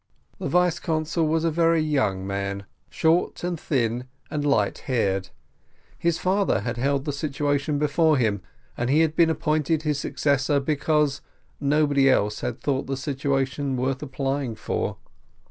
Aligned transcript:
The 0.39 0.47
vice 0.49 0.79
consul 0.79 1.27
was 1.27 1.43
a 1.43 1.51
very 1.51 1.79
young 1.83 2.25
man, 2.25 2.65
short 2.89 3.43
and 3.43 3.59
thin, 3.59 4.05
and 4.31 4.43
light 4.43 4.79
haired; 4.89 5.29
his 5.95 6.17
father 6.17 6.61
had 6.61 6.77
held 6.77 7.05
the 7.05 7.13
situation 7.13 7.77
before 7.77 8.17
him, 8.17 8.41
and 8.75 8.89
he 8.89 9.01
had 9.01 9.15
been 9.15 9.29
appointed 9.29 9.83
his 9.83 9.99
successor 9.99 10.59
because 10.59 11.21
nobody 11.59 12.09
else 12.09 12.41
had 12.41 12.59
thought 12.61 12.87
the 12.87 12.97
situation 12.97 13.77
worth 13.77 14.01
applying 14.01 14.55
for. 14.55 14.97